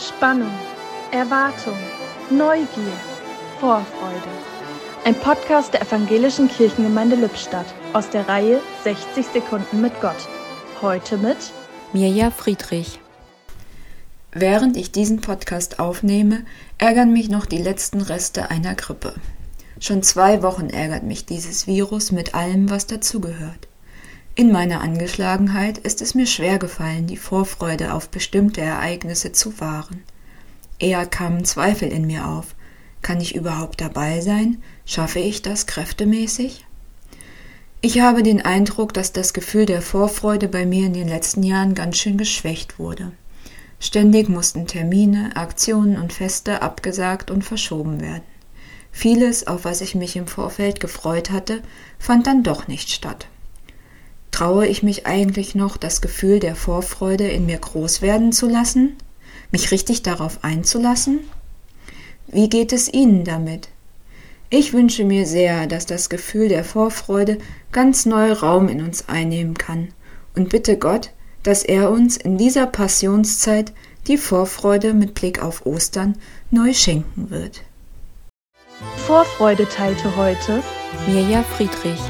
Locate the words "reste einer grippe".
18.00-19.12